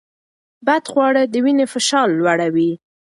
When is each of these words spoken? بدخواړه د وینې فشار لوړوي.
بدخواړه 0.65 1.21
د 1.31 1.35
وینې 1.43 1.65
فشار 1.73 2.07
لوړوي. 2.19 2.71